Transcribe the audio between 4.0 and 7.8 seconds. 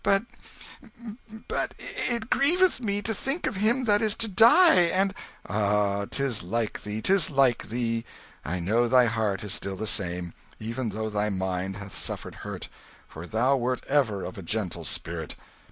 is to die, and" "Ah, 'tis like thee, 'tis like